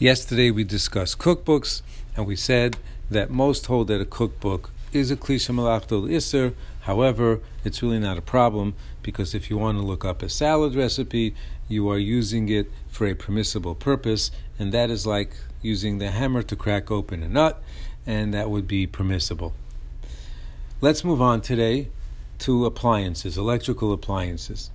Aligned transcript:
Yesterday 0.00 0.50
we 0.50 0.64
discussed 0.64 1.18
cookbooks, 1.18 1.82
and 2.16 2.26
we 2.26 2.34
said 2.34 2.78
that 3.10 3.28
most 3.28 3.66
hold 3.66 3.88
that 3.88 4.00
a 4.00 4.06
cookbook 4.06 4.70
is 4.94 5.10
a 5.10 5.16
kli 5.16 5.36
shemelachto 5.36 6.08
isser. 6.08 6.54
However, 6.84 7.40
it's 7.66 7.82
really 7.82 7.98
not 7.98 8.16
a 8.16 8.22
problem 8.22 8.72
because 9.02 9.34
if 9.34 9.50
you 9.50 9.58
want 9.58 9.76
to 9.76 9.84
look 9.84 10.02
up 10.02 10.22
a 10.22 10.30
salad 10.30 10.74
recipe, 10.74 11.34
you 11.68 11.86
are 11.90 11.98
using 11.98 12.48
it 12.48 12.70
for 12.88 13.06
a 13.06 13.14
permissible 13.14 13.74
purpose, 13.74 14.30
and 14.58 14.72
that 14.72 14.88
is 14.88 15.06
like 15.06 15.32
using 15.60 15.98
the 15.98 16.10
hammer 16.12 16.42
to 16.44 16.56
crack 16.56 16.90
open 16.90 17.22
a 17.22 17.28
nut, 17.28 17.62
and 18.06 18.32
that 18.32 18.48
would 18.48 18.66
be 18.66 18.86
permissible. 18.86 19.52
Let's 20.80 21.04
move 21.04 21.20
on 21.20 21.42
today 21.42 21.90
to 22.38 22.64
appliances, 22.64 23.36
electrical 23.36 23.92
appliances. 23.92 24.70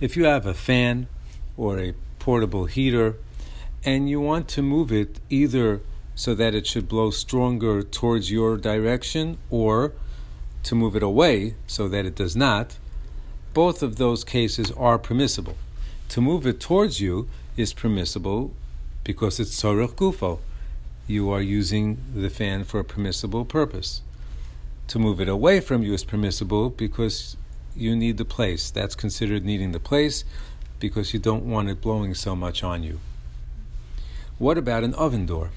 If 0.00 0.16
you 0.16 0.26
have 0.26 0.46
a 0.46 0.54
fan 0.54 1.08
or 1.56 1.80
a 1.80 1.94
portable 2.20 2.66
heater 2.66 3.16
and 3.84 4.08
you 4.08 4.20
want 4.20 4.48
to 4.48 4.62
move 4.62 4.92
it 4.92 5.20
either 5.30 5.80
so 6.14 6.34
that 6.34 6.54
it 6.54 6.66
should 6.66 6.88
blow 6.88 7.10
stronger 7.10 7.82
towards 7.82 8.30
your 8.30 8.56
direction 8.56 9.38
or 9.50 9.92
to 10.64 10.74
move 10.74 10.96
it 10.96 11.02
away 11.02 11.54
so 11.66 11.88
that 11.88 12.04
it 12.04 12.16
does 12.16 12.34
not, 12.34 12.76
both 13.54 13.82
of 13.82 13.96
those 13.96 14.24
cases 14.24 14.70
are 14.72 14.98
permissible. 14.98 15.56
To 16.10 16.20
move 16.20 16.46
it 16.46 16.60
towards 16.60 17.00
you 17.00 17.28
is 17.56 17.72
permissible 17.72 18.52
because 19.04 19.38
it's 19.38 19.62
tzorich 19.62 19.94
gufo. 19.94 20.40
You 21.06 21.30
are 21.30 21.40
using 21.40 21.98
the 22.14 22.30
fan 22.30 22.64
for 22.64 22.80
a 22.80 22.84
permissible 22.84 23.44
purpose. 23.44 24.02
To 24.88 24.98
move 24.98 25.20
it 25.20 25.28
away 25.28 25.60
from 25.60 25.82
you 25.82 25.94
is 25.94 26.04
permissible 26.04 26.70
because 26.70 27.36
you 27.76 27.94
need 27.94 28.18
the 28.18 28.24
place. 28.24 28.70
That's 28.70 28.94
considered 28.94 29.44
needing 29.44 29.72
the 29.72 29.80
place 29.80 30.24
because 30.80 31.14
you 31.14 31.20
don't 31.20 31.44
want 31.44 31.68
it 31.68 31.80
blowing 31.80 32.14
so 32.14 32.34
much 32.34 32.62
on 32.62 32.82
you. 32.82 33.00
What 34.38 34.56
about 34.56 34.84
an 34.84 34.94
oven 34.94 35.26
door? 35.26 35.50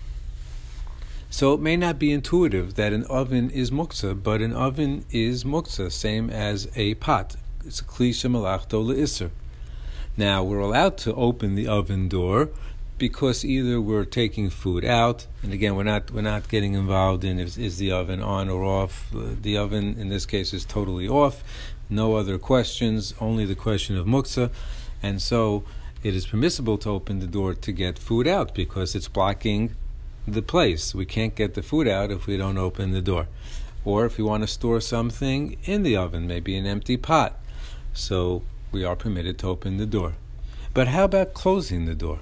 So 1.30 1.53
it 1.53 1.62
may 1.62 1.77
not 1.77 1.99
be 1.99 2.12
intuitive 2.12 2.73
that 2.76 2.94
an 2.94 3.03
oven 3.06 3.52
is 3.52 3.69
muktzah, 3.69 4.22
but 4.22 4.42
an 4.42 4.53
oven 4.53 5.06
is 5.11 5.44
muktzah, 5.44 5.92
same 5.92 6.30
as 6.31 6.67
a 6.75 6.95
pot. 6.95 7.36
It's 7.64 7.80
a 7.80 7.83
kli 7.83 8.09
shemelachto 8.09 8.83
leisser. 8.83 9.30
Now 10.17 10.44
we're 10.44 10.59
allowed 10.59 10.97
to 11.00 11.14
open 11.14 11.53
the 11.53 11.67
oven 11.67 12.09
door 12.09 12.50
because 12.97 13.45
either 13.45 13.80
we're 13.80 14.03
taking 14.03 14.50
food 14.50 14.84
out, 14.84 15.28
and 15.44 15.53
again 15.53 15.75
we're 15.75 15.84
not 15.84 16.11
we're 16.11 16.22
not 16.22 16.50
getting 16.50 16.73
involved 16.73 17.23
in 17.23 17.39
is, 17.39 17.59
is 17.59 17.78
the 17.78 17.91
oven 17.91 18.22
on 18.22 18.50
or 18.50 18.63
off. 18.63 19.09
The 19.13 19.58
oven 19.58 19.95
in 20.00 20.09
this 20.09 20.25
case 20.25 20.53
is 20.53 20.66
totally 20.66 21.08
off. 21.08 21.44
No 21.88 22.16
other 22.16 22.39
questions, 22.39 23.13
only 23.19 23.45
the 23.45 23.56
question 23.56 23.95
of 23.95 24.08
muktzah, 24.08 24.50
and 25.03 25.22
so 25.22 25.63
it 26.03 26.16
is 26.16 26.25
permissible 26.25 26.77
to 26.80 26.89
open 26.89 27.19
the 27.19 27.27
door 27.27 27.53
to 27.53 27.71
get 27.71 27.99
food 27.99 28.27
out 28.27 28.55
because 28.55 28.95
it's 28.95 29.07
blocking 29.07 29.75
the 30.27 30.41
place. 30.41 30.95
We 30.95 31.05
can't 31.05 31.35
get 31.35 31.53
the 31.53 31.61
food 31.61 31.88
out 31.88 32.11
if 32.11 32.27
we 32.27 32.38
don't 32.38 32.57
open 32.57 32.91
the 32.91 33.02
door. 33.02 33.27
Or 33.85 34.05
if 34.05 34.17
we 34.17 34.23
want 34.23 34.44
to 34.44 34.47
store 34.47 34.81
something 34.81 35.57
in 35.63 35.83
the 35.83 35.95
oven, 35.95 36.27
maybe 36.27 36.55
an 36.55 36.66
empty 36.66 36.97
pot. 36.97 37.39
So 37.94 38.44
we 38.72 38.83
are 38.83 38.95
permitted 38.95 39.38
to 39.39 39.47
open 39.47 39.77
the 39.77 39.85
door. 39.85 40.13
But 40.73 40.88
how 40.88 41.05
about 41.05 41.33
closing 41.33 41.85
the 41.85 41.95
door? 41.95 42.19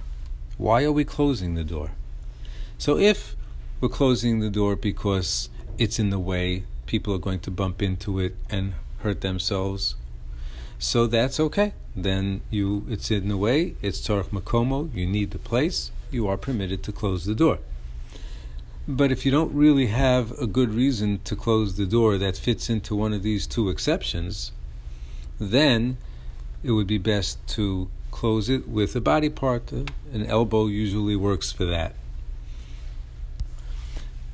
Why 0.58 0.84
are 0.84 0.92
we 0.92 1.06
closing 1.06 1.54
the 1.54 1.64
door? 1.64 1.92
So 2.78 2.98
if 2.98 3.36
we're 3.80 3.90
closing 3.90 4.40
the 4.40 4.50
door 4.50 4.76
because 4.76 5.50
it's 5.78 6.00
in 6.00 6.10
the 6.10 6.20
way, 6.20 6.64
people 6.86 7.14
are 7.14 7.20
going 7.20 7.40
to 7.42 7.52
bump 7.52 7.82
into 7.82 8.20
it 8.20 8.36
and 8.50 8.74
hurt 9.00 9.22
themselves, 9.22 9.96
so 10.80 11.08
that's 11.08 11.40
okay. 11.42 11.74
Then 11.96 12.42
you, 12.50 12.86
it's 12.90 13.12
in 13.12 13.28
the 13.28 13.38
way. 13.38 13.76
It's 13.82 14.00
tzarich 14.00 14.30
makomo. 14.30 14.94
You 14.96 15.06
need 15.06 15.32
the 15.32 15.38
place. 15.38 15.92
You 16.10 16.28
are 16.30 16.38
permitted 16.38 16.82
to 16.84 16.94
close 16.94 17.26
the 17.26 17.36
door. 17.36 17.60
But 18.88 19.12
if 19.12 19.26
you 19.26 19.32
don't 19.32 19.54
really 19.54 19.88
have 19.88 20.32
a 20.40 20.48
good 20.48 20.74
reason 20.74 21.20
to 21.26 21.36
close 21.36 21.76
the 21.76 21.86
door 21.86 22.18
that 22.18 22.38
fits 22.38 22.70
into 22.70 22.96
one 22.96 23.14
of 23.14 23.24
these 23.24 23.46
two 23.46 23.70
exceptions, 23.70 24.52
then 25.38 25.98
it 26.64 26.72
would 26.72 26.88
be 26.88 26.98
best 26.98 27.46
to 27.50 27.90
close 28.10 28.50
it 28.50 28.68
with 28.68 28.96
a 28.96 29.02
body 29.02 29.30
part. 29.30 29.72
An 29.72 30.26
elbow 30.26 30.68
usually 30.68 31.16
works 31.16 31.52
for 31.52 31.66
that. 31.66 31.94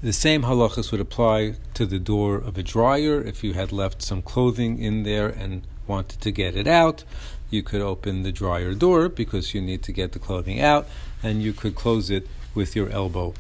The 0.06 0.14
same 0.14 0.44
halachas 0.44 0.92
would 0.92 1.02
apply 1.02 1.56
to 1.74 1.84
the 1.84 1.98
door 1.98 2.36
of 2.36 2.60
a 2.60 2.62
dryer. 2.62 3.20
If 3.24 3.44
you 3.44 3.54
had 3.54 3.72
left 3.72 4.04
some 4.04 4.22
clothing 4.22 4.78
in 4.78 5.02
there 5.02 5.28
and 5.28 5.64
wanted 5.88 6.22
to 6.22 6.30
get 6.30 6.56
it 6.56 6.68
out, 6.68 7.04
you 7.50 7.64
could 7.64 7.82
open 7.82 8.22
the 8.22 8.32
dryer 8.32 8.76
door 8.76 9.10
because 9.10 9.56
you 9.56 9.62
need 9.62 9.82
to 9.82 9.92
get 9.92 10.12
the 10.12 10.20
clothing 10.20 10.62
out, 10.62 10.88
and 11.24 11.42
you 11.42 11.54
could 11.54 11.74
close 11.74 12.12
it 12.12 12.28
with 12.54 12.76
your 12.76 12.88
elbow. 12.92 13.34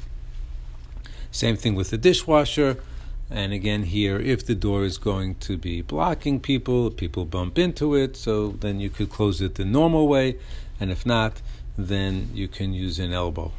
Same 1.29 1.55
thing 1.55 1.75
with 1.75 1.91
the 1.91 1.99
dishwasher. 1.99 2.81
And 3.29 3.53
again, 3.53 3.83
here, 3.83 4.19
if 4.19 4.43
the 4.43 4.55
door 4.55 4.85
is 4.85 4.97
going 4.97 5.35
to 5.41 5.57
be 5.57 5.83
blocking 5.83 6.39
people, 6.39 6.89
people 6.89 7.25
bump 7.25 7.59
into 7.59 7.93
it, 7.93 8.17
so 8.17 8.47
then 8.47 8.79
you 8.79 8.89
could 8.89 9.11
close 9.11 9.39
it 9.39 9.53
the 9.53 9.65
normal 9.65 10.07
way, 10.07 10.39
and 10.79 10.89
if 10.89 11.05
not, 11.05 11.43
then 11.77 12.31
you 12.33 12.47
can 12.47 12.73
use 12.73 12.97
an 12.97 13.13
elbow. 13.13 13.51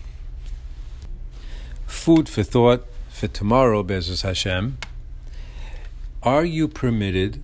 Food 1.86 2.28
for 2.28 2.42
thought 2.42 2.84
for 3.16 3.28
tomorrow, 3.28 3.82
B'ezras 3.82 4.22
Hashem. 4.22 4.76
Are 6.22 6.44
you 6.44 6.68
permitted 6.68 7.42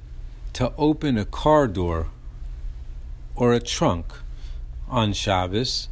to 0.52 0.70
open 0.76 1.16
a 1.16 1.24
car 1.24 1.66
door 1.66 2.08
or 3.34 3.54
a 3.54 3.60
trunk 3.60 4.12
on 4.86 5.14
Shabbos, 5.14 5.88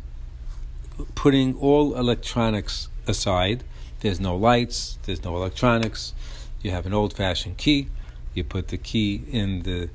putting 1.15 1.57
all 1.57 1.97
electronics 1.97 2.89
aside. 3.07 3.65
There's 4.01 4.21
no 4.21 4.37
lights, 4.37 4.99
there's 5.07 5.25
no 5.25 5.35
electronics. 5.37 6.13
You 6.61 6.73
have 6.73 6.85
an 6.85 6.93
old-fashioned 6.93 7.57
key. 7.57 7.89
You 8.35 8.45
put 8.45 8.69
the 8.69 8.77
key 8.77 9.23
in 9.31 9.63
the 9.63 9.89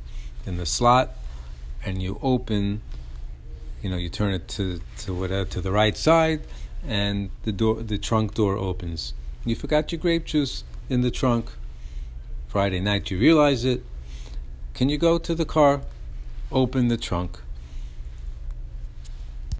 in 0.47 0.57
the 0.57 0.65
slot, 0.65 1.11
and 1.85 2.01
you 2.01 2.19
open. 2.23 2.81
You 3.83 3.91
know, 3.91 3.97
you 3.97 4.09
turn 4.09 4.33
it 4.33 4.47
to 4.49 4.81
to 4.99 5.13
whatever 5.13 5.47
to 5.51 5.61
the 5.61 5.71
right 5.71 5.95
side, 5.95 6.41
and 6.87 7.29
the 7.43 7.51
door 7.51 7.83
the 7.83 7.99
trunk 7.99 8.33
door 8.33 8.57
opens. 8.57 9.13
You 9.47 9.55
forgot 9.55 9.91
your 9.91 9.99
grape 9.99 10.25
juice 10.25 10.63
in 10.89 11.01
the 11.01 11.11
trunk. 11.11 11.51
Friday 12.47 12.79
night, 12.79 13.11
you 13.11 13.19
realize 13.19 13.63
it. 13.63 13.83
Can 14.73 14.89
you 14.89 14.97
go 14.97 15.19
to 15.19 15.35
the 15.35 15.45
car, 15.45 15.81
open 16.51 16.87
the 16.87 16.97
trunk, 16.97 17.41